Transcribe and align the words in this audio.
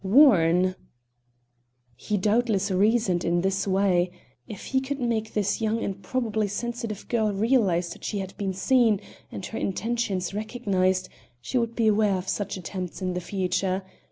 "Warn?" 0.03 0.73
"He 1.95 2.17
doubtless 2.17 2.71
reasoned 2.71 3.23
in 3.23 3.41
this 3.41 3.67
way. 3.67 4.09
If 4.47 4.65
he 4.65 4.81
could 4.81 4.99
make 4.99 5.35
this 5.35 5.61
young 5.61 5.83
and 5.83 6.01
probably 6.01 6.47
sensitive 6.47 7.07
girl 7.07 7.31
realize 7.31 7.89
that 7.93 8.03
she 8.03 8.17
had 8.17 8.35
been 8.35 8.53
seen 8.55 8.99
and 9.31 9.45
her 9.45 9.59
intentions 9.59 10.33
recognized, 10.33 11.07
she 11.39 11.59
would 11.59 11.75
beware 11.75 12.15
of 12.17 12.27
such 12.27 12.57
attempts 12.57 13.03
in 13.03 13.13
the 13.13 13.21
future. 13.21 13.83